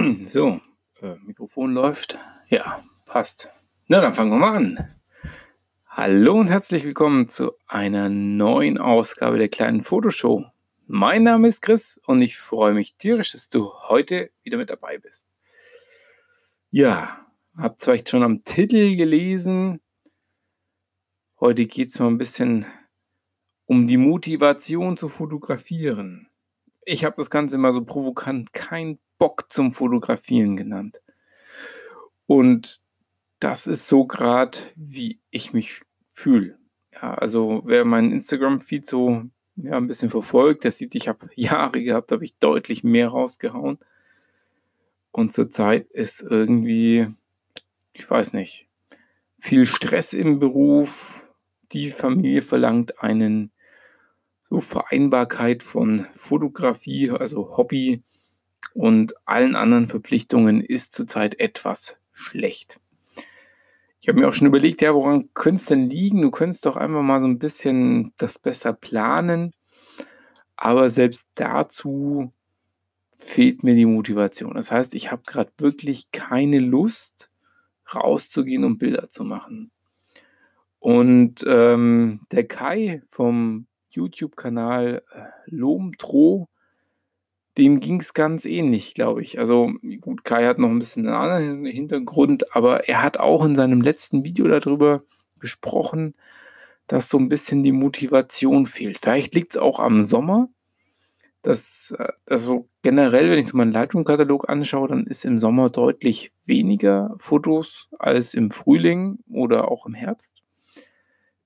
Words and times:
So, 0.26 0.60
äh, 1.02 1.16
Mikrofon 1.26 1.72
läuft. 1.72 2.16
Ja, 2.48 2.82
passt. 3.06 3.50
Na, 3.86 4.00
dann 4.00 4.14
fangen 4.14 4.30
wir 4.30 4.38
mal 4.38 4.56
an. 4.56 4.94
Hallo 5.86 6.38
und 6.38 6.48
herzlich 6.48 6.84
willkommen 6.84 7.26
zu 7.26 7.52
einer 7.66 8.08
neuen 8.08 8.78
Ausgabe 8.78 9.38
der 9.38 9.48
kleinen 9.48 9.82
Fotoshow. 9.82 10.44
Mein 10.86 11.24
Name 11.24 11.48
ist 11.48 11.60
Chris 11.60 12.00
und 12.06 12.22
ich 12.22 12.38
freue 12.38 12.72
mich 12.72 12.96
tierisch, 12.96 13.32
dass 13.32 13.48
du 13.48 13.72
heute 13.88 14.30
wieder 14.42 14.56
mit 14.56 14.70
dabei 14.70 14.98
bist. 14.98 15.26
Ja, 16.70 17.26
habt 17.56 17.82
vielleicht 17.82 18.08
schon 18.08 18.22
am 18.22 18.42
Titel 18.42 18.96
gelesen. 18.96 19.80
Heute 21.40 21.66
geht 21.66 21.90
es 21.90 21.98
mal 21.98 22.06
ein 22.06 22.18
bisschen 22.18 22.64
um 23.66 23.86
die 23.86 23.98
Motivation 23.98 24.96
zu 24.96 25.08
fotografieren. 25.08 26.28
Ich 26.86 27.04
habe 27.04 27.16
das 27.16 27.28
Ganze 27.28 27.58
mal 27.58 27.72
so 27.72 27.84
provokant 27.84 28.52
kein 28.52 28.98
Bock 29.20 29.52
zum 29.52 29.74
Fotografieren 29.74 30.56
genannt. 30.56 31.02
Und 32.26 32.80
das 33.38 33.66
ist 33.66 33.86
so 33.86 34.06
gerade, 34.06 34.58
wie 34.74 35.20
ich 35.30 35.52
mich 35.52 35.82
fühle. 36.10 36.58
Ja, 36.92 37.14
also 37.14 37.62
wer 37.66 37.84
meinen 37.84 38.12
Instagram-Feed 38.12 38.86
so 38.86 39.24
ja, 39.56 39.76
ein 39.76 39.86
bisschen 39.86 40.08
verfolgt, 40.08 40.64
der 40.64 40.70
sieht, 40.70 40.94
ich 40.94 41.06
habe 41.06 41.28
Jahre 41.34 41.84
gehabt, 41.84 42.12
habe 42.12 42.24
ich 42.24 42.38
deutlich 42.38 42.82
mehr 42.82 43.08
rausgehauen. 43.08 43.78
Und 45.12 45.34
zurzeit 45.34 45.90
ist 45.90 46.22
irgendwie, 46.22 47.06
ich 47.92 48.08
weiß 48.08 48.32
nicht, 48.32 48.68
viel 49.36 49.66
Stress 49.66 50.14
im 50.14 50.38
Beruf. 50.38 51.28
Die 51.72 51.90
Familie 51.90 52.40
verlangt 52.40 53.02
einen 53.02 53.52
so 54.48 54.62
Vereinbarkeit 54.62 55.62
von 55.62 56.06
Fotografie, 56.14 57.10
also 57.10 57.58
Hobby 57.58 58.02
und 58.74 59.14
allen 59.26 59.56
anderen 59.56 59.88
Verpflichtungen 59.88 60.60
ist 60.60 60.92
zurzeit 60.92 61.38
etwas 61.40 61.96
schlecht. 62.12 62.80
Ich 64.00 64.08
habe 64.08 64.18
mir 64.18 64.28
auch 64.28 64.32
schon 64.32 64.46
überlegt, 64.46 64.80
ja, 64.80 64.94
woran 64.94 65.28
könnte 65.34 65.60
es 65.60 65.66
denn 65.66 65.90
liegen? 65.90 66.22
Du 66.22 66.30
könntest 66.30 66.64
doch 66.64 66.76
einfach 66.76 67.02
mal 67.02 67.20
so 67.20 67.26
ein 67.26 67.38
bisschen 67.38 68.14
das 68.16 68.38
besser 68.38 68.72
planen. 68.72 69.52
Aber 70.56 70.88
selbst 70.88 71.28
dazu 71.34 72.32
fehlt 73.16 73.62
mir 73.62 73.74
die 73.74 73.86
Motivation. 73.86 74.54
Das 74.54 74.70
heißt, 74.70 74.94
ich 74.94 75.10
habe 75.10 75.22
gerade 75.26 75.52
wirklich 75.58 76.10
keine 76.12 76.58
Lust, 76.60 77.30
rauszugehen 77.94 78.64
und 78.64 78.78
Bilder 78.78 79.10
zu 79.10 79.24
machen. 79.24 79.70
Und 80.78 81.44
ähm, 81.46 82.20
der 82.32 82.46
Kai 82.46 83.02
vom 83.08 83.66
YouTube-Kanal 83.90 85.02
äh, 85.12 85.20
Lomtro, 85.46 86.48
dem 87.60 87.78
ging 87.78 88.00
es 88.00 88.14
ganz 88.14 88.46
ähnlich, 88.46 88.94
glaube 88.94 89.20
ich. 89.20 89.38
Also 89.38 89.70
gut, 90.00 90.24
Kai 90.24 90.46
hat 90.46 90.58
noch 90.58 90.70
ein 90.70 90.78
bisschen 90.78 91.06
einen 91.06 91.14
anderen 91.14 91.66
Hintergrund, 91.66 92.56
aber 92.56 92.88
er 92.88 93.02
hat 93.02 93.18
auch 93.18 93.44
in 93.44 93.54
seinem 93.54 93.82
letzten 93.82 94.24
Video 94.24 94.48
darüber 94.48 95.02
gesprochen, 95.38 96.14
dass 96.86 97.10
so 97.10 97.18
ein 97.18 97.28
bisschen 97.28 97.62
die 97.62 97.72
Motivation 97.72 98.66
fehlt. 98.66 98.98
Vielleicht 98.98 99.34
liegt 99.34 99.50
es 99.50 99.56
auch 99.58 99.78
am 99.78 100.02
Sommer. 100.02 100.48
Dass, 101.42 101.94
also 102.26 102.68
generell, 102.82 103.30
wenn 103.30 103.38
ich 103.38 103.48
so 103.48 103.56
meinen 103.56 103.72
Lightroom-Katalog 103.72 104.48
anschaue, 104.50 104.88
dann 104.88 105.06
ist 105.06 105.24
im 105.24 105.38
Sommer 105.38 105.70
deutlich 105.70 106.32
weniger 106.44 107.14
Fotos 107.18 107.88
als 107.98 108.34
im 108.34 108.50
Frühling 108.50 109.20
oder 109.30 109.70
auch 109.70 109.86
im 109.86 109.94
Herbst. 109.94 110.42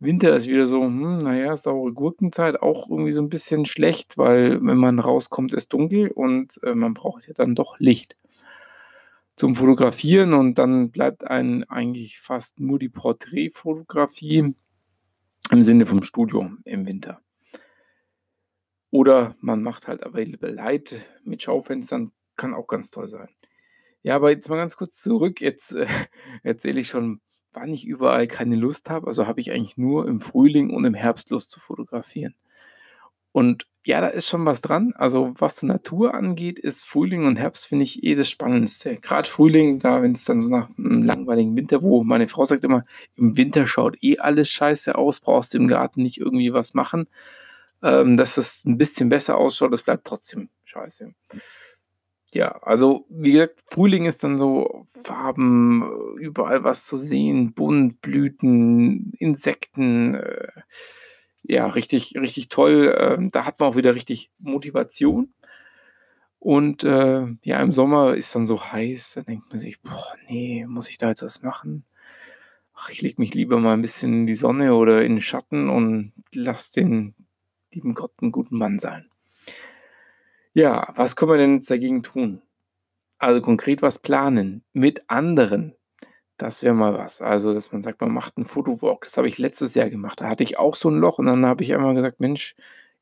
Winter 0.05 0.35
ist 0.37 0.47
wieder 0.47 0.67
so, 0.67 0.83
hm, 0.83 1.19
naja, 1.19 1.57
saure 1.57 1.93
Gurkenzeit, 1.93 2.61
auch 2.61 2.89
irgendwie 2.89 3.13
so 3.13 3.23
ein 3.23 3.29
bisschen 3.29 3.65
schlecht, 3.65 4.19
weil 4.19 4.61
wenn 4.63 4.77
man 4.77 4.99
rauskommt, 4.99 5.53
ist 5.55 5.73
dunkel 5.73 6.11
und 6.11 6.61
äh, 6.63 6.75
man 6.75 6.95
braucht 6.95 7.27
ja 7.27 7.35
dann 7.35 7.55
doch 7.55 7.79
Licht 7.79 8.17
zum 9.37 9.55
Fotografieren 9.55 10.33
und 10.33 10.59
dann 10.59 10.91
bleibt 10.91 11.27
einem 11.27 11.65
eigentlich 11.69 12.21
fast 12.21 12.61
nur 12.61 12.79
die 12.79 12.89
Porträtfotografie 12.89 14.55
im 15.51 15.63
Sinne 15.63 15.87
vom 15.87 16.03
Studio 16.03 16.51
im 16.65 16.87
Winter. 16.87 17.21
Oder 18.91 19.35
man 19.41 19.63
macht 19.63 19.89
halt 19.89 20.07
Available 20.07 20.53
Light 20.53 20.95
mit 21.25 21.43
Schaufenstern, 21.43 22.13
kann 22.37 22.55
auch 22.55 22.69
ganz 22.69 22.91
toll 22.91 23.09
sein. 23.09 23.29
Ja, 24.03 24.17
aber 24.17 24.31
jetzt 24.31 24.49
mal 24.49 24.57
ganz 24.57 24.77
kurz 24.77 25.03
zurück. 25.03 25.41
Jetzt 25.41 25.75
äh, 25.75 25.87
erzähle 26.43 26.81
ich 26.81 26.89
schon 26.89 27.21
wann 27.55 27.73
ich 27.73 27.87
überall 27.87 28.27
keine 28.27 28.57
Lust 28.57 28.91
habe. 28.91 29.07
Also 29.07 29.27
habe 29.27 29.41
ich 29.41 29.51
eigentlich 29.53 29.77
nur 29.77 30.07
im 30.09 30.21
Frühling 30.21 30.71
und 30.71 30.85
im 30.85 30.95
Herbst 30.95 31.31
Lust 31.31 31.51
zu 31.51 31.61
fotografieren. 31.61 32.35
Und 33.33 33.67
ja, 33.85 34.01
da 34.01 34.07
ist 34.07 34.29
schon 34.29 34.47
was 34.47 34.61
dran. 34.61 34.95
Also 34.97 35.35
was 35.39 35.57
die 35.57 35.67
Natur 35.67 36.15
angeht, 36.15 36.59
ist 36.59 36.85
Frühling 36.85 37.27
und 37.27 37.37
Herbst, 37.37 37.67
finde 37.67 37.85
ich, 37.85 38.03
eh 38.05 38.15
das 38.15 38.31
Spannendste. 38.31 38.97
Gerade 38.97 39.29
Frühling, 39.29 39.79
da, 39.79 40.03
wenn 40.03 40.13
es 40.13 40.25
dann 40.25 40.41
so 40.41 40.49
nach 40.49 40.69
einem 40.79 41.03
langweiligen 41.03 41.57
Winter, 41.57 41.83
wo 41.83 42.05
meine 42.05 42.29
Frau 42.29 42.45
sagt 42.45 42.65
immer, 42.65 42.85
im 43.17 43.37
Winter 43.37 43.67
schaut 43.67 43.97
eh 44.03 44.19
alles 44.19 44.49
scheiße 44.51 44.95
aus, 44.95 45.21
brauchst 45.21 45.53
du 45.53 45.59
im 45.59 45.67
Garten 45.67 46.03
nicht 46.03 46.19
irgendwie 46.19 46.53
was 46.53 46.75
machen. 46.75 47.09
Ähm, 47.83 48.17
dass 48.17 48.39
es 48.39 48.65
ein 48.65 48.79
bisschen 48.79 49.11
besser 49.11 49.37
ausschaut, 49.37 49.73
das 49.73 49.83
bleibt 49.83 50.07
trotzdem 50.07 50.49
scheiße. 50.63 51.13
Ja, 52.35 52.49
also 52.63 53.07
wie 53.09 53.31
gesagt, 53.31 53.63
Frühling 53.69 54.07
ist 54.07 54.25
dann 54.25 54.39
so 54.39 54.87
Farben, 55.05 56.17
überall 56.19 56.65
was 56.65 56.85
zu 56.85 56.99
sehen, 56.99 57.55
bunt, 57.55 58.01
Blüten, 58.01 59.13
Insekten, 59.19 60.17
äh, 60.17 60.49
ja, 61.45 61.69
richtig, 61.69 62.17
richtig 62.17 62.49
toll. 62.49 62.89
Äh, 62.89 63.29
da 63.31 63.45
hat 63.45 63.61
man 63.61 63.69
auch 63.69 63.77
wieder 63.77 63.95
richtig 63.95 64.33
Motivation. 64.41 65.33
Und 66.41 66.83
äh, 66.83 67.27
ja, 67.45 67.61
im 67.61 67.71
Sommer 67.71 68.17
ist 68.17 68.35
dann 68.35 68.49
so 68.49 68.65
heiß, 68.65 69.13
da 69.15 69.23
denkt 69.23 69.51
man 69.51 69.61
sich, 69.61 69.81
boah, 69.81 70.17
nee, 70.29 70.67
muss 70.67 70.89
ich 70.89 70.99
da 70.99 71.11
jetzt 71.11 71.23
was 71.23 71.43
machen? 71.43 71.85
Ach, 72.75 72.91
ich 72.91 73.01
lege 73.01 73.23
mich 73.23 73.33
lieber 73.35 73.61
mal 73.61 73.75
ein 73.75 73.83
bisschen 73.83 74.13
in 74.13 74.27
die 74.27 74.35
Sonne 74.35 74.75
oder 74.75 75.05
in 75.05 75.17
den 75.17 75.23
Schatten 75.23 75.71
und 75.71 76.13
lass 76.35 76.73
den 76.73 77.15
lieben 77.71 77.95
Gott 77.95 78.13
einen 78.21 78.33
guten 78.33 78.59
Mann 78.59 78.81
sein. 78.81 79.09
Ja, 80.57 80.87
was 80.95 81.17
können 81.17 81.33
wir 81.33 81.37
denn 81.37 81.55
jetzt 81.57 81.71
dagegen 81.71 82.05
tun? 82.05 82.41
Also 83.19 83.41
konkret 83.41 83.83
was 83.83 83.99
planen 83.99 84.63
mit 84.73 85.11
anderen. 85.11 85.75
Das 86.37 86.63
wäre 86.63 86.75
mal 86.75 86.95
was. 86.95 87.21
Also, 87.21 87.53
dass 87.55 87.73
man 87.73 87.83
sagt, 87.83 88.01
man 88.01 88.13
macht 88.13 88.37
einen 88.37 88.47
Fotowalk. 88.47 89.05
Das 89.05 89.17
habe 89.17 89.29
ich 89.29 89.39
letztes 89.39 89.75
Jahr 89.75 89.91
gemacht. 89.91 90.21
Da 90.21 90.29
hatte 90.29 90.45
ich 90.45 90.59
auch 90.59 90.77
so 90.77 90.89
ein 90.91 90.99
Loch 90.99 91.19
und 91.19 91.27
dann 91.27 91.45
habe 91.45 91.65
ich 91.65 91.75
einmal 91.75 91.95
gesagt, 91.95 92.21
Mensch, 92.21 92.55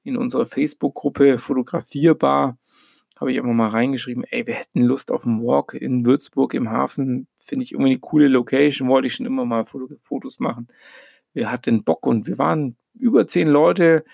in 0.03 0.17
unserer 0.17 0.47
Facebook-Gruppe 0.47 1.37
fotografierbar 1.39 2.57
habe 3.21 3.31
ich 3.33 3.37
immer 3.37 3.53
mal 3.53 3.69
reingeschrieben, 3.69 4.25
ey, 4.25 4.47
wir 4.47 4.55
hätten 4.55 4.81
Lust 4.83 5.13
auf 5.13 5.27
einen 5.27 5.43
Walk 5.43 5.75
in 5.75 6.07
Würzburg 6.07 6.55
im 6.55 6.71
Hafen. 6.71 7.29
Finde 7.39 7.65
ich 7.65 7.73
irgendwie 7.73 7.93
eine 7.93 8.01
coole 8.01 8.29
Location, 8.29 8.89
wollte 8.89 9.09
ich 9.09 9.15
schon 9.15 9.27
immer 9.27 9.45
mal 9.45 9.65
Fotos 9.65 10.41
machen. 10.41 10.69
Wir 11.35 11.53
hatten 11.53 11.85
Bock 11.85 12.07
und 12.07 12.27
wir 12.27 12.39
waren 12.39 12.77
über 12.95 13.27
zehn 13.27 13.47
Leute, 13.47 14.05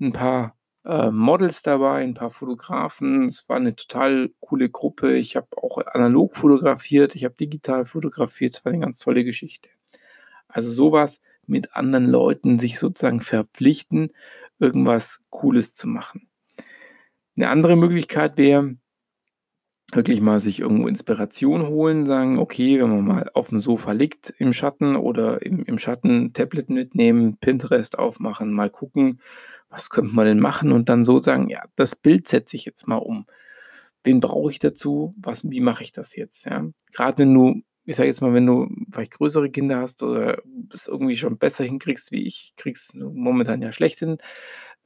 ein 0.00 0.12
paar 0.12 0.53
äh, 0.84 1.10
Models 1.10 1.62
dabei, 1.62 2.02
ein 2.02 2.14
paar 2.14 2.30
Fotografen. 2.30 3.26
Es 3.26 3.48
war 3.48 3.56
eine 3.56 3.74
total 3.74 4.30
coole 4.40 4.68
Gruppe. 4.68 5.16
Ich 5.16 5.36
habe 5.36 5.48
auch 5.56 5.78
analog 5.78 6.36
fotografiert, 6.36 7.14
ich 7.14 7.24
habe 7.24 7.34
digital 7.34 7.86
fotografiert. 7.86 8.54
Es 8.54 8.64
war 8.64 8.72
eine 8.72 8.80
ganz 8.80 8.98
tolle 8.98 9.24
Geschichte. 9.24 9.70
Also 10.48 10.70
sowas 10.70 11.20
mit 11.46 11.74
anderen 11.74 12.06
Leuten 12.06 12.58
sich 12.58 12.78
sozusagen 12.78 13.20
verpflichten, 13.20 14.12
irgendwas 14.58 15.20
Cooles 15.30 15.74
zu 15.74 15.88
machen. 15.88 16.28
Eine 17.36 17.48
andere 17.48 17.76
Möglichkeit 17.76 18.38
wäre, 18.38 18.76
wirklich 19.92 20.20
mal 20.20 20.40
sich 20.40 20.60
irgendwo 20.60 20.88
Inspiration 20.88 21.68
holen, 21.68 22.06
sagen, 22.06 22.38
okay, 22.38 22.80
wenn 22.80 22.90
man 22.90 23.04
mal 23.04 23.30
auf 23.34 23.48
dem 23.50 23.60
Sofa 23.60 23.92
liegt 23.92 24.34
im 24.38 24.52
Schatten 24.52 24.96
oder 24.96 25.42
im, 25.42 25.64
im 25.64 25.78
Schatten 25.78 26.32
Tablet 26.32 26.70
mitnehmen, 26.70 27.36
Pinterest 27.36 27.98
aufmachen, 27.98 28.52
mal 28.52 28.70
gucken, 28.70 29.20
was 29.68 29.90
könnte 29.90 30.14
man 30.14 30.26
denn 30.26 30.40
machen 30.40 30.72
und 30.72 30.88
dann 30.88 31.04
so 31.04 31.20
sagen, 31.20 31.48
ja, 31.48 31.62
das 31.76 31.96
Bild 31.96 32.28
setze 32.28 32.56
ich 32.56 32.64
jetzt 32.64 32.86
mal 32.86 32.96
um. 32.96 33.26
Wen 34.02 34.20
brauche 34.20 34.50
ich 34.50 34.58
dazu? 34.58 35.14
Was, 35.16 35.50
wie 35.50 35.60
mache 35.60 35.82
ich 35.82 35.92
das 35.92 36.14
jetzt? 36.14 36.44
Ja? 36.46 36.66
Gerade 36.92 37.18
wenn 37.18 37.34
du, 37.34 37.62
ich 37.84 37.96
sage 37.96 38.08
jetzt 38.08 38.20
mal, 38.20 38.34
wenn 38.34 38.46
du 38.46 38.68
vielleicht 38.92 39.12
größere 39.12 39.50
Kinder 39.50 39.80
hast 39.80 40.02
oder 40.02 40.42
es 40.72 40.86
irgendwie 40.86 41.16
schon 41.16 41.38
besser 41.38 41.64
hinkriegst 41.64 42.12
wie 42.12 42.26
ich, 42.26 42.50
ich 42.50 42.56
krieg's 42.56 42.94
momentan 42.94 43.62
ja 43.62 43.72
schlecht 43.72 43.98
hin, 43.98 44.18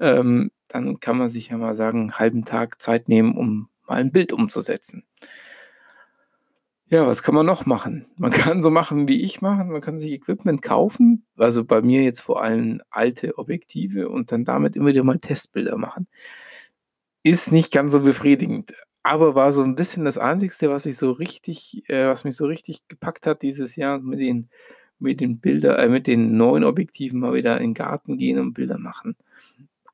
ähm, 0.00 0.50
dann 0.69 1.00
kann 1.00 1.19
man 1.19 1.28
sich 1.28 1.49
ja 1.49 1.58
mal 1.58 1.76
sagen, 1.76 2.00
einen 2.00 2.19
halben 2.19 2.44
Tag 2.44 2.81
Zeit 2.81 3.08
nehmen, 3.08 3.37
um 3.37 3.69
mal 3.88 3.96
ein 3.96 4.12
Bild 4.12 4.32
umzusetzen. 4.32 5.05
Ja, 6.90 7.06
was 7.06 7.23
kann 7.23 7.35
man 7.35 7.44
noch 7.44 7.67
machen? 7.67 8.06
Man 8.17 8.31
kann 8.32 8.62
so 8.62 8.70
machen, 8.70 9.08
wie 9.08 9.23
ich 9.23 9.43
machen. 9.43 9.70
Man 9.70 9.82
kann 9.82 9.99
sich 9.99 10.12
Equipment 10.12 10.62
kaufen. 10.62 11.26
Also 11.37 11.64
bei 11.64 11.82
mir 11.82 12.02
jetzt 12.02 12.20
vor 12.20 12.43
allem 12.43 12.81
alte 12.90 13.37
Objektive 13.37 14.08
und 14.08 14.32
dann 14.32 14.44
damit 14.44 14.75
immer 14.76 14.88
wieder 14.88 15.05
mal 15.05 15.19
Testbilder 15.19 15.76
machen. 15.76 16.08
Ist 17.23 17.52
nicht 17.52 17.73
ganz 17.73 17.93
so 17.93 18.00
befriedigend, 18.00 18.73
aber 19.02 19.35
war 19.35 19.52
so 19.52 19.62
ein 19.62 19.75
bisschen 19.75 20.05
das 20.05 20.19
Einzige, 20.19 20.70
was 20.70 20.87
ich 20.87 20.96
so 20.96 21.11
richtig, 21.11 21.82
äh, 21.88 22.06
was 22.06 22.25
mich 22.25 22.37
so 22.37 22.46
richtig 22.46 22.87
gepackt 22.88 23.26
hat 23.26 23.43
dieses 23.43 23.76
Jahr 23.76 23.99
mit 24.00 24.20
den, 24.20 24.49
mit 24.99 25.20
den 25.20 25.40
Bilder, 25.40 25.79
äh, 25.79 25.88
mit 25.88 26.06
den 26.06 26.37
neuen 26.37 26.64
Objektiven 26.64 27.20
mal 27.20 27.35
wieder 27.35 27.56
in 27.58 27.70
den 27.70 27.75
Garten 27.75 28.17
gehen 28.17 28.38
und 28.38 28.55
Bilder 28.55 28.79
machen. 28.79 29.17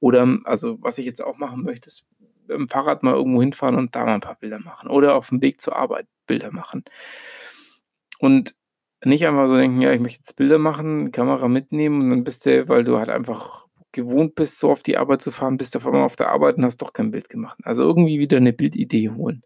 Oder, 0.00 0.38
also 0.44 0.78
was 0.82 0.98
ich 0.98 1.06
jetzt 1.06 1.22
auch 1.22 1.38
machen 1.38 1.62
möchte, 1.62 1.88
ist 1.88 2.04
mit'm 2.48 2.68
Fahrrad 2.70 3.02
mal 3.02 3.14
irgendwo 3.14 3.40
hinfahren 3.42 3.76
und 3.76 3.94
da 3.96 4.04
mal 4.04 4.14
'n 4.16 4.20
paar 4.20 4.36
Bilder 4.36 4.60
machen 4.60 4.88
oder 4.90 5.14
aufm 5.16 5.40
Weg 5.42 5.60
zur 5.60 5.76
Arbeit 5.76 6.06
Bilder 6.26 6.52
machen. 6.52 6.84
Und 8.20 8.54
nicht 9.04 9.26
einfach 9.26 9.48
so 9.48 9.56
denken: 9.56 9.80
„Ja, 9.82 9.92
ich 9.92 10.00
möchte 10.00 10.18
jetzt 10.18 10.36
Bilder 10.36 10.58
machen“, 10.58 11.12
Kamera 11.12 11.48
mitnehmen 11.48 12.02
und 12.02 12.10
dann 12.10 12.24
bist 12.24 12.46
du, 12.46 12.68
weil 12.68 12.84
du 12.84 12.98
halt 12.98 13.10
einfach 13.10 13.66
gewohnt 13.92 14.34
bist, 14.34 14.58
so 14.58 14.70
auf 14.70 14.82
die 14.82 14.96
Arbeit 14.96 15.22
zu 15.22 15.30
fahren, 15.30 15.56
bist 15.56 15.74
du 15.74 15.78
auf 15.78 15.86
einmal 15.86 16.02
auf 16.02 16.16
der 16.16 16.30
Arbeit 16.30 16.56
und 16.56 16.64
hast 16.64 16.78
doch 16.78 16.92
kein 16.92 17.10
Bild 17.10 17.28
gemacht. 17.28 17.58
Also, 17.64 17.82
irgendwie 17.84 18.18
wieder 18.18 18.40
'ne 18.40 18.52
Bildidee 18.52 19.10
holen 19.10 19.42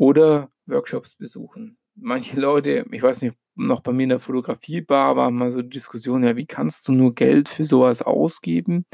oder 0.00 0.48
Workshops 0.66 1.14
besuchen. 1.14 1.76
Manche 1.94 2.40
Leute 2.40 2.86
ich 2.90 3.02
weiß 3.02 3.20
nicht, 3.20 3.36
noch 3.54 3.80
bei 3.82 3.92
mir 3.92 4.04
in 4.04 4.08
der 4.08 4.18
Fotografiebar 4.20 5.14
war 5.16 5.30
mal 5.30 5.50
so 5.50 5.60
die 5.60 5.68
Diskussion: 5.68 6.24
„Ja, 6.24 6.36
wie 6.36 6.46
kannst 6.46 6.88
du 6.88 6.92
nur 6.92 7.14
Geld 7.14 7.50
für 7.50 7.64
so 7.66 7.82
was 7.82 8.00
ausgeben, 8.00 8.86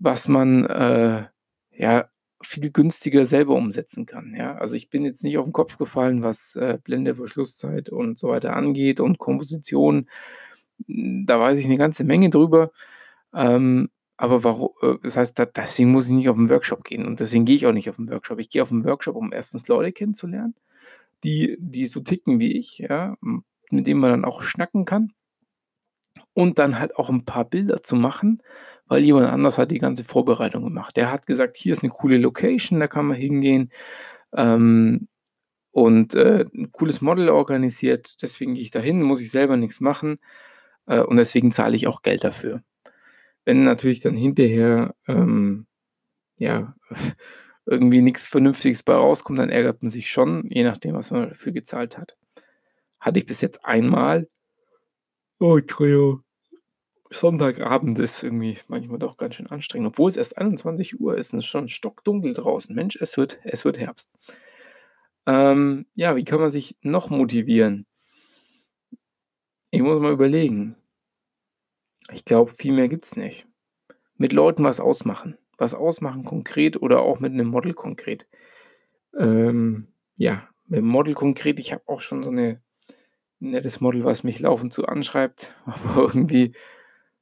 was 0.00 0.28
man, 0.28 0.66
äh, 0.66 1.24
ja, 1.76 2.08
viel 2.44 2.70
günstiger 2.72 3.26
selber 3.26 3.54
umsetzen 3.56 4.06
kann“, 4.06 4.34
ja? 4.36 4.54
Also, 4.56 4.74
ich 4.76 4.90
bin 4.90 5.04
jetzt 5.04 5.24
nicht 5.24 5.38
auf 5.38 5.46
'n 5.46 5.52
Kopf 5.52 5.78
gefallen, 5.78 6.22
was, 6.24 6.56
äh, 6.56 6.78
Blende, 6.84 7.14
Verschlusszeit 7.16 7.90
und 7.90 8.18
so 8.18 8.28
weiter 8.28 8.56
angeht 8.56 9.00
und 9.00 9.18
Komposition. 9.18 10.08
Hm, 10.86 11.26
da 11.26 11.40
weiß 11.40 11.58
ich 11.58 11.68
'ne 11.68 11.78
ganze 11.78 12.04
Menge 12.04 12.30
drüber. 12.30 12.72
Ähm, 13.34 13.90
aber 14.18 14.44
waru 14.44 14.70
äh, 14.82 14.96
das 15.04 15.16
heißt, 15.18 15.38
da 15.38 15.46
deswegen 15.46 15.92
muss 15.92 16.06
ich 16.06 16.12
nicht 16.12 16.28
auf 16.30 16.38
'n 16.38 16.50
Workshop 16.50 16.84
gehen 16.84 17.06
und 17.06 17.20
deswegen 17.20 17.44
gehe 17.46 17.56
ich 17.56 17.66
auch 17.68 17.72
nicht 17.74 17.90
auf 17.90 17.98
'n 18.00 18.10
Workshop. 18.10 18.38
Ich 18.40 18.50
gehe 18.50 18.62
auf 18.64 18.72
'n 18.72 18.84
Workshop, 18.86 19.16
um 19.16 19.32
erstens 19.32 19.68
Leute 19.68 19.92
kennenzulernen, 19.92 20.54
die 21.24 21.56
die 21.60 21.86
so 21.86 22.00
ticken 22.02 22.40
wie 22.40 22.52
ich, 22.58 22.78
ja, 22.80 23.16
mit 23.72 23.86
denen 23.88 24.00
man 24.00 24.10
dann 24.12 24.24
auch 24.26 24.42
schnacken 24.44 24.84
kann 24.86 25.12
und 26.36 26.58
dann 26.58 26.78
halt 26.78 26.96
auch 26.96 27.10
'n 27.10 27.24
paar 27.24 27.44
Bilder 27.44 27.82
zu 27.82 27.94
machen, 27.96 28.42
weil 28.92 29.04
jemand 29.04 29.28
anders 29.28 29.58
hat 29.58 29.70
die 29.72 29.78
ganze 29.78 30.04
Vorbereitung 30.04 30.64
gemacht. 30.64 30.96
Der 30.96 31.12
hat 31.12 31.26
gesagt: 31.26 31.56
„Hier 31.58 31.72
ist 31.74 31.82
'ne 31.84 31.90
coole 31.90 32.18
Location, 32.18 32.80
da 32.80 32.88
kann 32.88 33.06
man 33.06 33.16
hingehen“, 33.18 33.70
ähm, 34.36 35.08
und, 35.72 36.14
äh, 36.16 36.44
'n 36.54 36.72
cooles 36.72 37.00
Model 37.02 37.30
organisiert. 37.30 38.16
Deswegen 38.22 38.54
gehe 38.54 38.64
ich 38.64 38.70
da 38.72 38.80
hin, 38.80 39.02
muss 39.02 39.20
ich 39.22 39.30
selber 39.32 39.56
nix 39.58 39.80
machen, 39.80 40.18
äh, 40.88 41.00
und 41.00 41.16
deswegen 41.18 41.52
zahle 41.52 41.76
ich 41.76 41.86
auch 41.88 42.02
Geld 42.02 42.24
dafür. 42.24 42.62
Wenn 43.46 43.64
natürlich 43.64 44.00
dann 44.00 44.14
hinterher, 44.16 44.94
ähm, 45.08 45.66
ja, 46.38 46.74
irgendwie 47.66 48.02
nix 48.02 48.26
Vernünftiges 48.26 48.82
bei 48.84 48.94
rauskommt, 48.94 49.38
dann 49.40 49.50
ärgert 49.50 49.82
man 49.82 49.90
sich 49.90 50.10
schon, 50.10 50.48
je 50.50 50.64
nachdem, 50.64 50.94
was 50.96 51.10
man 51.12 51.30
dafür 51.30 51.52
gezahlt 51.52 51.98
hat. 51.98 52.16
Hatte 53.00 53.18
ich 53.20 53.26
bis 53.26 53.40
jetzt 53.42 53.64
einmal. 53.66 54.28
Oh, 55.40 55.58
Entschuldigung. 55.58 56.24
Sonntagabend 57.12 57.98
ist 57.98 58.22
irgendwie 58.22 58.58
manchmal 58.68 58.98
doch 58.98 59.16
ganz 59.18 59.34
schön 59.34 59.46
anstrengend, 59.48 59.88
obwohl 59.88 60.08
es 60.08 60.16
erst 60.16 60.38
21:00 60.38 61.14
ist 61.16 61.32
und 61.32 61.40
es 61.40 61.46
schon 61.46 61.68
stockdunkel 61.68 62.32
draußen. 62.32 62.74
Mensch, 62.74 62.96
es 63.00 63.16
wird 63.18 63.38
es 63.44 63.64
wird 63.64 63.78
Herbst. 63.78 64.08
Ähm, 65.26 65.86
ja, 65.94 66.16
wie 66.16 66.24
kann 66.24 66.40
man 66.40 66.50
sich 66.50 66.76
noch 66.82 67.08
motivieren? 67.10 67.86
Ich 69.74 69.80
muss 69.82 70.00
mal 70.02 70.12
überlegen. 70.12 70.76
Ich 72.10 72.24
glaube, 72.24 72.50
viel 72.54 72.72
mehr 72.72 72.88
gibt's 72.88 73.16
nicht. 73.16 73.46
Mit 74.18 74.32
Leuten 74.32 74.64
was 74.64 74.80
ausmachen. 74.80 75.38
Was 75.58 75.74
ausmachen 75.74 76.24
konkret 76.24 76.82
oder 76.82 77.02
auch 77.02 77.20
mit 77.20 77.32
'nem 77.34 77.48
Model 77.48 77.74
konkret. 77.74 78.26
Ähm, 79.18 79.88
ja, 80.16 80.48
mit'm 80.68 80.82
Model 80.82 81.14
konkret, 81.14 81.60
ich 81.60 81.72
habe 81.72 81.84
auch 81.88 82.00
schon 82.00 82.22
so 82.24 82.30
'ne 82.30 82.62
'n 83.42 83.50
nettes 83.50 83.80
Model, 83.80 84.04
was 84.04 84.24
mich 84.24 84.40
laufend 84.40 84.72
so 84.74 84.84
anschreibt, 84.84 85.54
aber 85.66 86.02
irgendwie 86.14 86.54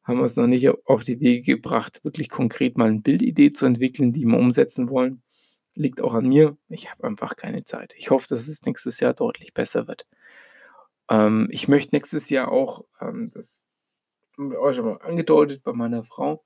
haben 0.05 0.20
wir's 0.20 0.37
noch 0.37 0.47
nicht 0.47 0.69
auf 0.87 1.05
die 1.05 1.20
Wege 1.20 1.43
gebracht, 1.55 2.00
wirklich 2.05 2.31
konkret 2.31 2.79
mal 2.79 2.88
'n 2.91 3.02
Bildidee 3.02 3.50
zu 3.50 3.67
entwickeln, 3.67 4.12
die 4.12 4.25
wir 4.26 4.38
umsetzen 4.38 4.88
wollen. 4.91 5.23
Liegt 5.75 6.00
auch 6.02 6.14
an 6.14 6.29
mir. 6.29 6.56
Ich 6.69 6.91
habe 6.91 7.05
einfach 7.05 7.37
keine 7.37 7.64
Zeit. 7.64 7.94
Ich 7.99 8.11
hoffe, 8.11 8.26
dass 8.29 8.49
es 8.49 8.62
nächstes 8.64 9.00
Jahr 9.00 9.14
deutlich 9.14 9.55
besser 9.55 9.88
wird. 9.88 10.05
Ähm, 11.08 11.47
ich 11.50 11.69
möchte 11.69 11.94
nächstes 11.94 12.31
Jahr 12.31 12.50
auch, 12.52 12.85
ähm, 13.00 13.31
das 13.32 13.67
haben 14.38 14.50
wir 14.52 14.61
auch 14.61 14.73
schon 14.73 14.87
mal 14.87 14.99
angedeutet, 15.02 15.62
bei 15.64 15.73
meiner 15.73 16.05
Frau 16.05 16.44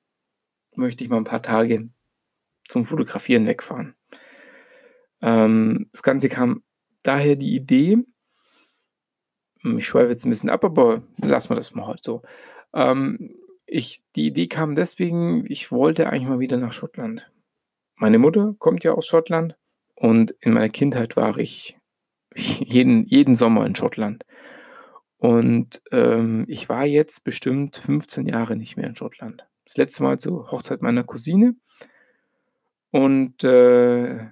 möchte 0.76 1.04
ich 1.04 1.10
mal 1.10 1.18
'n 1.18 1.24
paar 1.24 1.42
Tage 1.42 1.90
zum 2.66 2.84
Fotografieren 2.86 3.46
wegfahren. 3.46 3.94
Ähm, 5.22 5.88
das 5.92 6.02
Ganze 6.02 6.28
kam 6.28 6.62
daher 7.02 7.36
die 7.36 7.54
Idee 7.54 8.04
hm, 9.62 9.78
ich 9.78 9.86
schweife 9.86 10.10
jetzt 10.10 10.24
'n 10.24 10.30
bisschen 10.30 10.50
ab, 10.50 10.64
aber 10.64 11.02
lassen 11.22 11.50
wir 11.50 11.56
das 11.56 11.74
mal 11.74 11.86
halt 11.86 12.02
so. 12.02 12.22
Ähm, 12.74 13.34
ich 13.74 14.02
die 14.16 14.26
Idee 14.26 14.46
kam 14.48 14.74
deswegen, 14.76 15.44
ich 15.50 15.72
wollte 15.72 16.08
eigentlich 16.08 16.28
mal 16.28 16.40
wieder 16.40 16.58
nach 16.58 16.72
Schottland. 16.72 17.30
Meine 17.96 18.18
Mutter 18.18 18.54
kommt 18.58 18.84
ja 18.84 18.92
aus 18.92 19.06
Schottland 19.06 19.56
und 19.96 20.32
in 20.40 20.52
meiner 20.52 20.70
Kindheit 20.70 21.16
war 21.16 21.38
ich 21.38 21.76
jeden 22.36 23.06
jeden 23.06 23.34
Sommer 23.36 23.66
in 23.66 23.76
Schottland. 23.76 24.24
Und, 25.18 25.82
ähm, 25.92 26.44
ich 26.48 26.68
war 26.68 26.86
jetzt 26.86 27.24
bestimmt 27.24 27.76
15 27.76 28.26
Jahre 28.26 28.56
nicht 28.56 28.76
mehr 28.76 28.86
in 28.88 28.96
Schottland. 28.96 29.46
Das 29.66 29.76
letzte 29.78 30.02
Mal 30.02 30.18
zur 30.20 30.50
Hochzeit 30.52 30.82
meiner 30.82 31.04
Cousine 31.04 31.56
und, 32.90 33.44
äh 33.44 34.28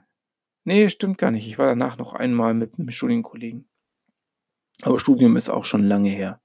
ne, 0.65 0.91
stimmt 0.91 1.19
gar 1.19 1.31
nicht. 1.33 1.47
Ich 1.49 1.59
war 1.59 1.67
danach 1.69 1.99
noch 1.99 2.15
einmal 2.15 2.55
mit 2.55 2.79
'nem 2.79 2.91
Studienkollegen. 2.91 3.69
Aber 4.83 4.99
Studium 5.01 5.37
ist 5.37 5.49
auch 5.49 5.65
schon 5.65 5.83
lange 5.85 6.11
her. 6.11 6.42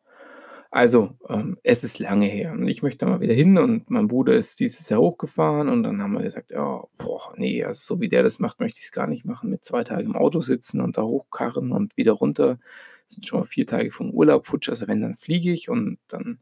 Also, 0.74 1.12
ähm, 1.30 1.58
es 1.64 1.84
ist 1.84 2.00
lange 2.00 2.26
her. 2.26 2.52
Und 2.52 2.68
ich 2.68 2.84
möchte 2.84 3.00
da 3.06 3.06
mal 3.12 3.22
wieder 3.22 3.34
hin 3.34 3.58
und 3.58 3.90
mein 3.90 4.08
Bruder 4.08 4.34
ist 4.36 4.60
dieses 4.60 4.90
Jahr 4.90 5.00
hochgefahren 5.00 5.70
und 5.70 5.84
dann 5.84 6.02
haben 6.02 6.14
wir 6.14 6.22
gesagt: 6.24 6.52
„Ja, 6.52 6.84
boah, 6.98 7.34
ne, 7.38 7.64
also 7.64 7.96
so 7.96 8.02
wie 8.02 8.10
der 8.10 8.24
das 8.24 8.40
macht, 8.40 8.60
möchte 8.60 8.80
ich's 8.80 8.92
gar 8.92 9.08
nicht 9.08 9.26
machen. 9.26 9.50
Mit 9.50 9.64
2 9.64 9.84
Tagen 9.84 10.08
im 10.08 10.16
Auto 10.16 10.42
sitzen 10.42 10.82
und 10.82 10.98
da 10.98 11.04
hochkarren 11.04 11.72
und 11.72 11.96
wieder 11.96 12.12
runter. 12.14 12.60
Sind 13.06 13.26
schon 13.26 13.40
mal 13.40 13.46
4 13.46 13.66
Tage 13.66 13.92
vom 13.92 14.12
Urlaub 14.12 14.46
futsch, 14.48 14.68
also 14.70 14.88
wenn, 14.88 15.02
dann 15.02 15.16
fliege 15.16 15.52
ich“ 15.54 15.70
und 15.70 16.00
dann 16.10 16.40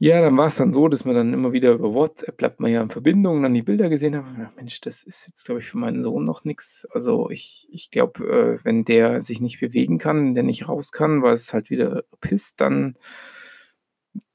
ja, 0.00 0.20
dann 0.20 0.36
war's 0.36 0.56
dann 0.56 0.72
so, 0.72 0.88
dass 0.88 1.04
man 1.04 1.14
dann 1.14 1.32
immer 1.34 1.52
wieder 1.52 1.72
über 1.72 1.92
WhatsApp 1.92 2.36
bleibt 2.36 2.60
man 2.60 2.70
ja 2.70 2.80
in 2.82 2.88
Verbindung, 2.88 3.42
dann 3.42 3.54
die 3.54 3.62
Bilder 3.62 3.88
gesehen. 3.88 4.12
Ja, 4.14 4.52
Mensch, 4.56 4.80
das 4.80 5.02
ist 5.02 5.26
jetzt, 5.26 5.44
glaube 5.44 5.60
ich, 5.60 5.66
für 5.66 5.78
meinen 5.78 6.02
Sohn 6.02 6.24
noch 6.24 6.44
nix. 6.44 6.86
Also, 6.92 7.30
ich 7.30 7.68
ich 7.70 7.90
glaube, 7.90 8.24
äh, 8.60 8.64
wenn 8.64 8.84
der 8.84 9.20
sich 9.20 9.40
nicht 9.40 9.60
bewegen 9.60 9.98
kann, 9.98 10.34
der 10.34 10.44
nicht 10.44 10.68
raus 10.68 10.92
kann, 10.92 11.22
weil's 11.22 11.52
halt 11.52 11.70
wieder 11.70 12.04
pisst, 12.20 12.60
dann 12.60 12.94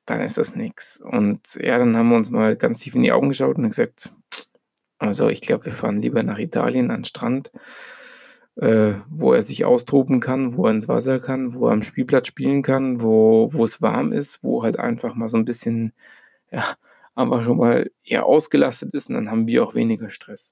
dann 0.05 0.21
ist 0.21 0.37
das 0.37 0.55
nix. 0.55 0.97
Und 1.01 1.55
ja, 1.61 1.77
dann 1.77 1.95
haben 1.95 2.09
wir 2.09 2.17
uns 2.17 2.29
mal 2.29 2.55
ganz 2.55 2.79
tief 2.79 2.95
in 2.95 3.03
die 3.03 3.11
Augen 3.11 3.29
geschaut 3.29 3.57
und 3.57 3.69
gesagt: 3.69 4.09
„Also, 4.99 5.29
ich 5.29 5.41
glaube, 5.41 5.65
wir 5.65 5.73
fahren 5.73 5.97
lieber 5.97 6.23
nach 6.23 6.39
Italien 6.39 6.91
an 6.91 7.01
'n 7.01 7.05
Strand, 7.05 7.51
äh, 8.57 8.93
wo 9.09 9.33
er 9.33 9.43
sich 9.43 9.65
austoben 9.65 10.19
kann, 10.21 10.55
wo 10.57 10.65
er 10.67 10.71
ins 10.73 10.87
Wasser 10.87 11.19
kann, 11.19 11.53
wo 11.55 11.67
er 11.67 11.73
am 11.73 11.83
Spielplatz 11.83 12.27
spielen 12.27 12.61
kann, 12.63 13.01
wo 13.01 13.49
wo's 13.53 13.81
warm 13.81 14.11
ist, 14.13 14.43
wo 14.43 14.63
halt 14.63 14.79
einfach 14.79 15.15
mal 15.15 15.29
so 15.29 15.37
'n 15.37 15.45
bisschen, 15.45 15.93
ja, 16.51 16.63
einfach 17.15 17.43
schon 17.45 17.57
mal, 17.57 17.91
ja, 18.03 18.23
ausgelastet 18.23 18.93
ist 18.95 19.09
und 19.09 19.15
dann 19.15 19.31
haben 19.31 19.47
wir 19.47 19.63
auch 19.65 19.75
weniger 19.75 20.09
Stress.“ 20.09 20.51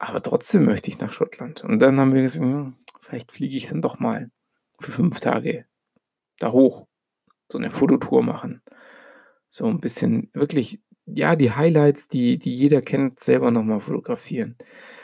Aber 0.00 0.22
trotzdem 0.22 0.64
möchte 0.64 0.90
ich 0.90 0.98
nach 0.98 1.12
Schottland. 1.12 1.64
Und 1.64 1.80
dann 1.80 1.98
haben 1.98 2.14
wir 2.14 2.22
gesagt: 2.22 2.44
„Hm, 2.44 2.74
vielleicht 3.00 3.32
fliege 3.32 3.56
ich 3.56 3.66
dann 3.68 3.80
doch 3.82 3.98
mal 3.98 4.30
für 4.80 4.92
5 4.92 5.20
Tage 5.20 5.64
da 6.40 6.52
hoch, 6.52 6.86
so 7.50 7.58
'ne 7.58 7.70
Fototour 7.70 8.22
machen.“ 8.24 8.62
So 9.50 9.66
'n 9.66 9.80
bisschen 9.80 10.30
wirklich, 10.34 10.80
ja, 11.06 11.36
die 11.36 11.52
Highlights, 11.52 12.08
die 12.08 12.38
die 12.38 12.54
jeder 12.54 12.82
kennt, 12.82 13.20
selber 13.20 13.50
noch 13.50 13.62
mal 13.64 13.80
fotografieren. 13.80 14.56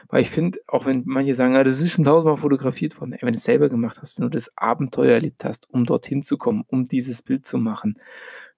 Weil 0.09 0.23
ich 0.23 0.31
finde, 0.31 0.59
auch 0.69 0.87
wenn 0.87 1.03
manche 1.07 1.35
sagen: 1.35 1.55
„Ja, 1.55 1.65
das 1.65 1.81
ist 1.81 1.93
schon 1.93 2.05
tausendmal 2.05 2.37
fotografiert 2.39 3.01
worden“, 3.01 3.17
wenn 3.21 3.33
du's 3.33 3.45
selber 3.45 3.69
gemacht 3.69 3.99
hast, 4.03 4.19
wenn 4.19 4.25
du 4.25 4.31
das 4.31 4.53
Abenteuer 4.57 5.15
erlebt 5.15 5.45
hast, 5.45 5.71
um 5.71 5.85
dorthin 5.87 6.23
zu 6.23 6.39
kommen, 6.39 6.65
um 6.69 6.85
dieses 6.85 7.23
Bild 7.23 7.47
zu 7.47 7.59
machen, 7.59 7.97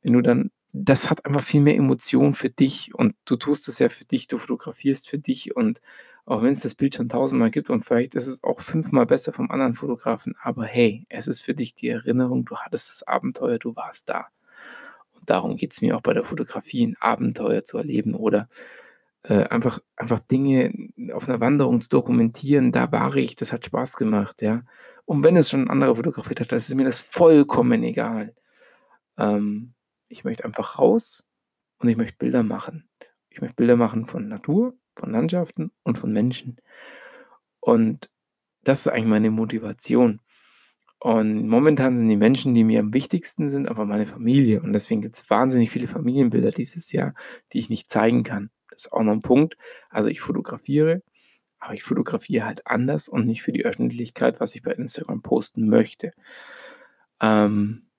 wenn 0.03 0.13
du 0.15 0.21
dann 0.23 0.51
das 0.77 1.09
hat 1.11 1.25
einfach 1.25 1.43
viel 1.45 1.61
mehr 1.61 1.77
Emotion 1.77 2.35
für 2.35 2.51
dich 2.51 2.95
und 2.95 3.15
du 3.27 3.37
tust 3.37 3.69
es 3.69 3.79
ja 3.79 3.89
für 3.89 4.05
dich, 4.05 4.27
du 4.29 4.39
fotografierst 4.39 5.09
für 5.09 5.19
dich 5.21 5.55
und 5.57 5.81
auch 6.27 6.43
wenn's 6.43 6.63
das 6.63 6.75
Bild 6.75 6.97
schon 6.97 7.09
tausendmal 7.09 7.51
gibt 7.53 7.71
und 7.71 7.83
vielleicht 7.85 8.15
ist 8.17 8.27
es 8.27 8.43
auch 8.43 8.61
fünfmal 8.61 9.07
besser 9.07 9.33
vom 9.33 9.51
anderen 9.53 9.75
Fotografen, 9.75 10.35
aber 10.43 10.65
hey, 10.67 11.07
es 11.11 11.29
ist 11.29 11.41
für 11.43 11.55
dich 11.55 11.75
die 11.77 11.89
Erinnerung, 11.89 12.45
du 12.45 12.57
hattest 12.57 12.89
das 12.91 13.03
Abenteuer, 13.05 13.59
du 13.59 13.77
warst 13.77 14.09
da. 14.09 14.29
Darum 15.27 15.57
geht's 15.57 15.81
mir 15.83 15.97
auch 15.97 16.03
bei 16.03 16.15
der 16.15 16.25
Fotografie, 16.25 16.85
'n 16.85 16.97
Abenteuer 17.01 17.65
zu 17.65 17.79
erleben 17.79 18.15
oder, 18.15 18.49
äh, 19.25 19.45
einfach 19.49 19.81
einfach 19.97 20.21
Dinge 20.21 20.73
auf 21.15 21.29
'ner 21.29 21.41
Wanderung 21.41 21.81
zu 21.83 21.89
dokumentieren. 21.91 22.73
Da 22.73 22.93
war 22.93 23.17
ich, 23.17 23.37
das 23.37 23.53
hat 23.53 23.65
Spaß 23.67 23.97
gemacht, 23.97 24.43
ja. 24.43 24.63
Und 25.07 25.25
wenn 25.25 25.37
es 25.37 25.51
schon 25.51 25.63
'n 25.67 25.71
anderer 25.71 25.97
fotografiert 25.97 26.41
hat, 26.41 26.53
dann 26.53 26.59
ist 26.59 26.75
mir 26.75 26.85
das 26.87 27.01
vollkommen 27.03 27.83
egal. 27.85 28.35
Ähm, 29.19 29.75
ich 30.09 30.25
möchte 30.25 30.45
einfach 30.47 30.79
raus 30.81 31.27
und 31.81 31.89
ich 31.91 31.97
möchte 31.99 32.19
Bilder 32.19 32.43
machen. 32.45 32.89
Ich 33.31 33.41
möchte 33.43 33.57
Bilder 33.57 33.77
machen 33.77 34.07
von 34.07 34.29
Natur, 34.29 34.75
von 34.97 35.13
Landschaften 35.13 35.73
und 35.85 35.99
von 35.99 36.13
Menschen. 36.13 36.59
Und 37.63 38.11
das 38.65 38.81
ist 38.83 38.89
eigentlich 38.89 39.07
meine 39.07 39.31
Motivation. 39.31 40.21
Und 41.05 41.49
momentan 41.49 41.99
sind 41.99 42.09
die 42.09 42.17
Menschen, 42.17 42.55
die 42.55 42.65
mir 42.65 42.81
am 42.81 42.95
wichtigsten 42.95 43.51
sind, 43.51 43.69
einfach 43.69 43.85
meine 43.85 44.07
Familie 44.07 44.63
und 44.63 44.73
deswegen 44.73 45.03
gibt's 45.03 45.29
wahnsinnig 45.29 45.71
viele 45.71 45.87
Familienbilder 45.87 46.51
dieses 46.51 46.93
Jahr, 46.93 47.13
die 47.53 47.59
ich 47.59 47.69
nicht 47.69 47.91
zeigen 47.91 48.23
kann. 48.23 48.49
Das 48.71 48.87
ist 48.87 48.93
auch 48.95 49.03
noch 49.03 49.13
ein 49.13 49.21
Punkt. 49.21 49.59
Also 49.91 50.09
ich 50.09 50.23
fotografiere, 50.23 51.03
aber 51.59 51.75
ich 51.75 51.83
fotografiere 51.83 52.47
halt 52.47 52.67
anders 52.67 53.11
und 53.11 53.27
nicht 53.27 53.43
für 53.43 53.53
die 53.53 53.67
Öffentlichkeit, 53.67 54.41
was 54.41 54.55
ich 54.55 54.63
bei 54.63 54.71
Instagram 54.71 55.21
posten 55.21 55.69
möchte. 55.69 56.13
Ähm, 57.21 57.91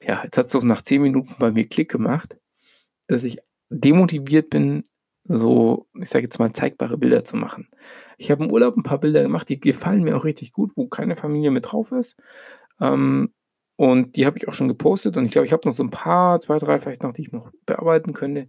ja, 0.00 0.24
jetzt 0.24 0.38
hat 0.38 0.46
es 0.46 0.52
so 0.52 0.60
nach 0.60 0.80
zehn 0.80 1.02
Minuten 1.02 1.34
bei 1.38 1.50
mir 1.52 1.68
Klick 1.68 1.90
gemacht, 1.90 2.38
dass 3.08 3.24
ich 3.24 3.40
demotiviert 3.68 4.48
bin, 4.48 4.84
so, 5.28 5.86
ich 6.00 6.08
sage 6.08 6.24
jetzt 6.24 6.38
mal, 6.38 6.52
zeigbare 6.52 6.98
Bilder 6.98 7.24
zu 7.24 7.36
machen. 7.36 7.68
Ich 8.18 8.30
habe 8.30 8.44
im 8.44 8.50
Urlaub 8.50 8.76
ein 8.76 8.82
paar 8.82 9.00
Bilder 9.00 9.22
gemacht, 9.22 9.48
die 9.48 9.60
gefallen 9.60 10.02
mir 10.02 10.16
auch 10.16 10.24
richtig 10.24 10.52
gut, 10.52 10.72
wo 10.76 10.86
keine 10.86 11.16
Familie 11.16 11.50
mit 11.50 11.72
drauf 11.72 11.92
ist. 11.92 12.16
Ähm, 12.80 13.32
und 13.76 14.16
die 14.16 14.24
habe 14.24 14.38
ich 14.38 14.48
auch 14.48 14.54
schon 14.54 14.68
gepostet 14.68 15.16
und 15.16 15.26
ich 15.26 15.32
glaube, 15.32 15.46
ich 15.46 15.52
habe 15.52 15.68
noch 15.68 15.74
so 15.74 15.82
ein 15.84 15.90
paar, 15.90 16.40
zwei, 16.40 16.58
drei 16.58 16.80
vielleicht 16.80 17.02
noch, 17.02 17.12
die 17.12 17.22
ich 17.22 17.32
noch 17.32 17.50
bearbeiten 17.66 18.14
könnte. 18.14 18.48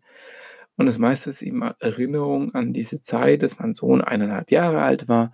Und 0.77 0.85
das 0.85 0.99
meiste 0.99 1.29
ist 1.29 1.41
eben 1.41 1.61
Erinnerung 1.79 2.53
an 2.53 2.71
diese 2.71 3.01
Zeit, 3.01 3.43
dass 3.43 3.59
mein 3.59 3.73
Sohn 3.73 4.01
eineinhalb 4.01 4.51
Jahre 4.51 4.81
alt 4.81 5.07
war 5.07 5.33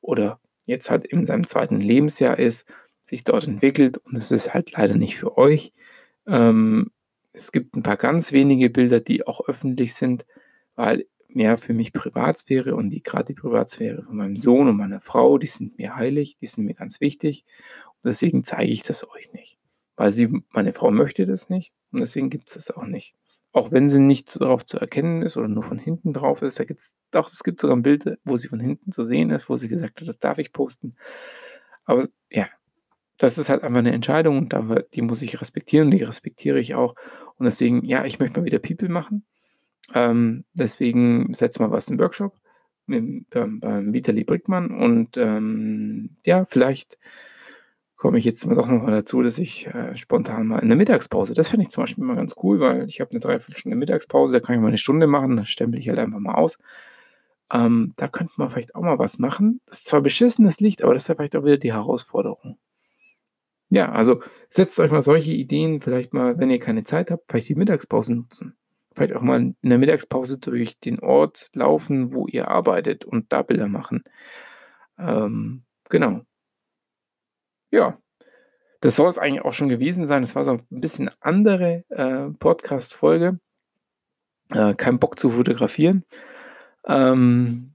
oder 0.00 0.40
jetzt 0.66 0.90
halt 0.90 1.04
in 1.04 1.26
seinem 1.26 1.46
zweiten 1.46 1.80
Lebensjahr 1.80 2.38
ist, 2.38 2.66
sich 3.02 3.24
dort 3.24 3.46
entwickelt 3.46 3.98
und 3.98 4.16
es 4.16 4.30
ist 4.30 4.54
halt 4.54 4.72
leider 4.72 4.94
nicht 4.94 5.16
für 5.16 5.36
euch. 5.36 5.72
Ähm, 6.26 6.90
es 7.32 7.52
gibt 7.52 7.76
ein 7.76 7.82
paar 7.82 7.96
ganz 7.96 8.32
wenige 8.32 8.70
Bilder, 8.70 9.00
die 9.00 9.26
auch 9.26 9.46
öffentlich 9.46 9.94
sind, 9.94 10.24
weil 10.80 11.04
ja 11.28 11.58
für 11.58 11.74
mich 11.74 11.92
Privatsphäre 11.92 12.74
und 12.74 12.88
die 12.88 13.02
gerade 13.02 13.26
die 13.26 13.34
Privatsphäre 13.34 14.02
von 14.02 14.16
meinem 14.16 14.36
Sohn 14.36 14.66
und 14.66 14.78
meiner 14.78 15.02
Frau, 15.02 15.36
die 15.36 15.46
sind 15.46 15.76
mir 15.76 15.94
heilig, 15.94 16.38
die 16.40 16.46
sind 16.46 16.64
mir 16.64 16.72
ganz 16.72 17.02
wichtig 17.02 17.44
und 18.02 18.08
deswegen 18.08 18.44
zeige 18.44 18.72
ich 18.72 18.82
das 18.82 19.06
euch 19.10 19.30
nicht, 19.34 19.58
weil 19.96 20.10
sie 20.10 20.42
meine 20.48 20.72
Frau 20.72 20.90
möchte 20.90 21.26
das 21.26 21.50
nicht 21.50 21.72
und 21.92 22.00
deswegen 22.00 22.30
gibt 22.30 22.48
es 22.48 22.54
das 22.54 22.70
auch 22.70 22.86
nicht. 22.86 23.14
Auch 23.52 23.72
wenn 23.72 23.90
sie 23.90 24.00
nicht 24.00 24.40
darauf 24.40 24.64
zu 24.64 24.78
erkennen 24.78 25.20
ist 25.20 25.36
oder 25.36 25.48
nur 25.48 25.62
von 25.62 25.78
hinten 25.78 26.14
drauf 26.14 26.40
ist, 26.40 26.58
da 26.58 26.64
gibt's 26.64 26.94
doch, 27.10 27.28
es 27.28 27.42
gibt 27.42 27.60
sogar 27.60 27.76
ein 27.76 27.82
Bild, 27.82 28.18
wo 28.24 28.38
sie 28.38 28.48
von 28.48 28.60
hinten 28.60 28.90
zu 28.90 29.04
sehen 29.04 29.30
ist, 29.30 29.50
wo 29.50 29.56
sie 29.56 29.68
gesagt 29.68 30.00
hat, 30.00 30.08
das 30.08 30.18
darf 30.18 30.38
ich 30.38 30.52
posten. 30.52 30.96
Aber 31.84 32.08
ja, 32.30 32.48
das 33.18 33.36
ist 33.36 33.50
halt 33.50 33.62
einfach 33.62 33.80
eine 33.80 33.92
Entscheidung 33.92 34.38
und 34.38 34.54
die 34.94 35.02
muss 35.02 35.20
ich 35.20 35.42
respektieren 35.42 35.90
die 35.90 36.02
respektiere 36.02 36.58
ich 36.58 36.74
auch. 36.74 36.94
Und 37.36 37.44
deswegen, 37.44 37.84
ja, 37.84 38.06
ich 38.06 38.18
möchte 38.18 38.40
mal 38.40 38.46
wieder 38.46 38.60
People 38.60 38.88
machen. 38.88 39.26
Ähm, 39.94 40.44
deswegen 40.52 41.32
setze 41.32 41.62
mal 41.62 41.70
was 41.70 41.88
im 41.88 41.98
Workshop 41.98 42.36
mit, 42.86 43.30
beim, 43.30 43.60
beim 43.60 43.92
Vitali 43.92 44.24
Brickmann 44.24 44.70
und 44.70 45.16
ähm, 45.16 46.16
ja, 46.26 46.44
vielleicht 46.44 46.98
komme 47.96 48.18
ich 48.18 48.24
jetzt 48.24 48.44
doch 48.46 48.70
noch 48.70 48.82
mal 48.82 48.90
dazu, 48.90 49.22
dass 49.22 49.38
ich 49.38 49.66
äh, 49.66 49.94
spontan 49.94 50.46
mal 50.46 50.60
in 50.60 50.68
der 50.68 50.78
Mittagspause, 50.78 51.34
das 51.34 51.50
finde 51.50 51.64
ich 51.64 51.70
zum 51.70 51.82
Beispiel 51.82 52.04
mal 52.04 52.16
ganz 52.16 52.34
cool, 52.42 52.58
weil 52.58 52.88
ich 52.88 53.00
habe 53.00 53.10
eine 53.10 53.20
Dreiviertelstunde 53.20 53.76
Mittagspause, 53.76 54.32
da 54.32 54.40
kann 54.40 54.54
ich 54.54 54.60
mal 54.60 54.68
eine 54.68 54.78
Stunde 54.78 55.06
machen, 55.06 55.36
dann 55.36 55.44
stempel 55.44 55.78
ich 55.78 55.88
halt 55.88 55.98
einfach 55.98 56.18
mal 56.18 56.34
aus. 56.34 56.56
Ähm, 57.52 57.92
da 57.96 58.08
könnte 58.08 58.32
man 58.36 58.48
vielleicht 58.48 58.74
auch 58.74 58.82
mal 58.82 58.98
was 58.98 59.18
machen. 59.18 59.60
Das 59.66 59.80
ist 59.80 59.86
zwar 59.86 60.00
beschissenes 60.00 60.60
Licht, 60.60 60.82
aber 60.82 60.94
das 60.94 61.02
ist 61.02 61.08
ja 61.08 61.16
vielleicht 61.16 61.36
auch 61.36 61.44
wieder 61.44 61.58
die 61.58 61.72
Herausforderung. 61.72 62.58
Ja, 63.70 63.92
also 63.92 64.20
setzt 64.48 64.80
euch 64.80 64.90
mal 64.90 65.02
solche 65.02 65.32
Ideen, 65.32 65.80
vielleicht 65.80 66.12
mal, 66.12 66.38
wenn 66.38 66.50
ihr 66.50 66.58
keine 66.58 66.84
Zeit 66.84 67.10
habt, 67.10 67.30
vielleicht 67.30 67.48
die 67.48 67.54
Mittagspause 67.54 68.14
nutzen. 68.14 68.56
Vielleicht 68.94 69.14
auch 69.14 69.22
mal 69.22 69.40
in 69.40 69.56
der 69.62 69.78
Mittagspause 69.78 70.38
durch 70.38 70.80
den 70.80 71.00
Ort 71.00 71.48
laufen, 71.54 72.12
wo 72.12 72.26
ihr 72.26 72.48
arbeitet 72.48 73.04
und 73.04 73.32
da 73.32 73.42
Bilder 73.42 73.68
machen. 73.68 74.02
Ähm, 74.98 75.64
genau. 75.88 76.22
Ja, 77.70 77.98
das 78.80 78.96
soll 78.96 79.08
es 79.08 79.18
eigentlich 79.18 79.44
auch 79.44 79.52
schon 79.52 79.68
gewesen 79.68 80.06
sein. 80.06 80.22
Das 80.22 80.34
war 80.34 80.44
so 80.44 80.52
ein 80.52 80.62
bisschen 80.70 81.10
andere 81.20 81.84
äh, 81.90 82.30
Podcast-Folge. 82.30 83.38
Äh, 84.52 84.74
kein 84.74 84.98
Bock 84.98 85.18
zu 85.18 85.30
fotografieren. 85.30 86.04
Ähm, 86.86 87.74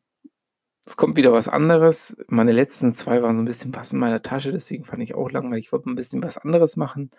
es 0.86 0.98
kommt 0.98 1.18
wieder 1.18 1.32
was 1.32 1.48
anderes. 1.48 2.18
Meine 2.28 2.52
letzten 2.52 2.94
zwei 2.94 3.22
waren 3.22 3.34
so 3.34 3.42
ein 3.42 3.46
bisschen 3.46 3.74
was 3.76 3.94
in 3.94 4.00
meiner 4.00 4.22
Tasche, 4.22 4.52
deswegen 4.52 4.84
fand 4.84 5.02
ich 5.02 5.16
auch 5.16 5.32
langweilig. 5.32 5.66
Ich 5.66 5.72
wollte 5.72 5.90
ein 5.90 5.96
bisschen 5.96 6.22
was 6.24 6.38
anderes 6.38 6.76
machen. 6.76 7.10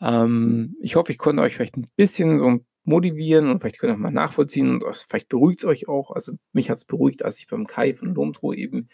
Ähm, 0.00 0.76
ich 0.80 0.96
hoffe, 0.96 1.12
ich 1.12 1.18
konnte 1.18 1.42
euch 1.42 1.54
vielleicht 1.54 1.76
ein 1.76 1.88
bisschen 1.96 2.38
so 2.38 2.60
motivieren 2.84 3.50
und 3.50 3.60
vielleicht 3.60 3.78
könnt 3.78 3.92
ihr 3.92 3.94
auch 3.94 4.00
mal 4.00 4.10
nachvollziehen 4.10 4.70
und 4.70 4.84
vielleicht 4.96 5.28
beruhigt 5.28 5.60
es 5.60 5.68
euch 5.68 5.88
auch. 5.88 6.10
Also 6.10 6.34
mich 6.52 6.70
hat 6.70 6.78
es 6.78 6.84
beruhigt, 6.84 7.24
als 7.24 7.38
ich 7.38 7.46
beim 7.46 7.66
Kai 7.66 7.94
von 7.94 8.14
Domtro 8.14 8.52
eben 8.52 8.88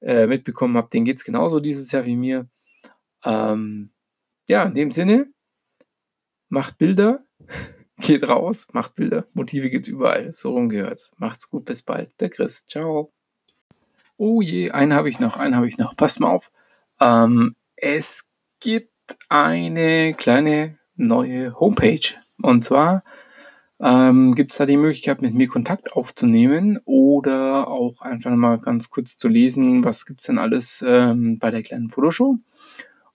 äh, 0.00 0.26
mitbekommen 0.26 0.76
habe, 0.76 0.88
denen 0.90 1.06
geht 1.06 1.16
es 1.16 1.24
genauso 1.24 1.60
dieses 1.60 1.90
Jahr 1.92 2.04
wie 2.04 2.16
mir. 2.16 2.48
Ähm, 3.24 3.90
ja, 4.48 4.64
in 4.64 4.74
dem 4.74 4.90
Sinne, 4.90 5.28
macht 6.48 6.78
Bilder, 6.78 7.24
geht 7.98 8.28
raus, 8.28 8.68
macht 8.72 8.94
Bilder. 8.94 9.24
Motive 9.34 9.70
gibt 9.70 9.86
es 9.86 9.92
überall. 9.92 10.32
So 10.32 10.52
rumgehört 10.52 11.10
Macht's 11.16 11.48
gut, 11.50 11.64
bis 11.64 11.82
bald. 11.82 12.20
Der 12.20 12.30
Chris. 12.30 12.66
Ciao. 12.66 13.12
Oh 14.18 14.40
je, 14.40 14.70
einen 14.70 14.94
habe 14.94 15.10
ich 15.10 15.20
noch, 15.20 15.36
einen 15.36 15.56
habe 15.56 15.68
ich 15.68 15.78
noch. 15.78 15.96
Passt 15.96 16.20
mal 16.20 16.30
auf. 16.30 16.50
Ähm, 17.00 17.54
es 17.76 18.24
gibt 18.60 18.92
eine 19.28 20.14
kleine 20.14 20.78
neue 20.94 21.58
Homepage. 21.58 22.25
Und 22.42 22.64
zwar 22.64 23.02
ähm, 23.80 24.34
gibt 24.34 24.52
es 24.52 24.58
da 24.58 24.66
die 24.66 24.76
Möglichkeit, 24.76 25.22
mit 25.22 25.34
mir 25.34 25.48
Kontakt 25.48 25.92
aufzunehmen 25.92 26.78
oder 26.84 27.66
auch 27.68 28.00
einfach 28.00 28.30
mal 28.30 28.58
ganz 28.58 28.90
kurz 28.90 29.18
zu 29.18 29.28
lesen, 29.28 29.84
was 29.84 30.06
gibt 30.06 30.22
es 30.22 30.26
denn 30.26 30.38
alles 30.38 30.84
ähm, 30.86 31.38
bei 31.38 31.50
der 31.50 31.62
kleinen 31.62 31.90
Fotoshow. 31.90 32.38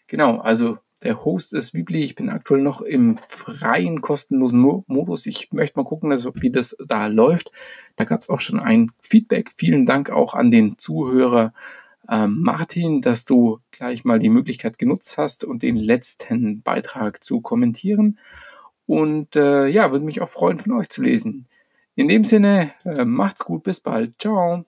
Genau, 0.07 0.39
also 0.39 0.77
der 1.03 1.23
Host 1.23 1.53
ist 1.53 1.73
Bibli. 1.73 2.03
Ich 2.03 2.15
bin 2.15 2.29
aktuell 2.29 2.61
noch 2.61 2.81
im 2.81 3.17
freien, 3.27 4.01
kostenlosen 4.01 4.59
Modus. 4.59 5.25
Ich 5.25 5.51
möchte 5.51 5.77
mal 5.79 5.85
gucken, 5.85 6.11
also 6.11 6.33
wie 6.35 6.49
das 6.49 6.75
da 6.87 7.07
läuft. 7.07 7.51
Da 7.95 8.05
gab 8.05 8.21
es 8.21 8.29
auch 8.29 8.39
schon 8.39 8.59
ein 8.59 8.91
Feedback. 9.01 9.51
Vielen 9.55 9.85
Dank 9.85 10.09
auch 10.09 10.33
an 10.33 10.49
den 10.51 10.77
Zuhörer 10.77 11.53
äh, 12.09 12.27
Martin, 12.27 13.01
dass 13.01 13.25
du 13.25 13.59
gleich 13.71 14.05
mal 14.05 14.19
die 14.19 14.29
Möglichkeit 14.29 14.77
genutzt 14.77 15.17
hast 15.17 15.43
und 15.43 15.63
den 15.63 15.75
letzten 15.77 16.61
Beitrag 16.61 17.23
zu 17.23 17.41
kommentieren. 17.41 18.19
Und 18.85 19.35
äh, 19.35 19.67
ja, 19.67 19.91
würde 19.91 20.05
mich 20.05 20.21
auch 20.21 20.29
freuen, 20.29 20.57
von 20.57 20.73
euch 20.73 20.89
zu 20.89 21.01
lesen. 21.01 21.47
In 21.95 22.07
dem 22.07 22.23
Sinne, 22.23 22.71
äh, 22.85 23.05
macht's 23.05 23.43
gut, 23.43 23.63
bis 23.63 23.79
bald. 23.81 24.19
Ciao. 24.19 24.63